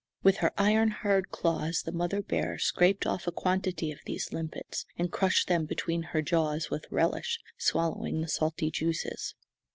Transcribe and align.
With 0.23 0.37
her 0.37 0.51
iron 0.57 0.89
hard 0.89 1.29
claws 1.29 1.83
the 1.85 1.91
mother 1.91 2.23
bear 2.23 2.57
scraped 2.57 3.05
off 3.05 3.27
a 3.27 3.31
quantity 3.31 3.91
of 3.91 3.99
these 4.07 4.33
limpets, 4.33 4.87
and 4.97 5.11
crushed 5.11 5.47
them 5.47 5.65
between 5.67 6.01
her 6.01 6.23
jaws 6.23 6.71
with 6.71 6.85
relish, 6.91 7.37
swallowing 7.59 8.21
the 8.21 8.27
salty 8.27 8.71
juices. 8.71 9.35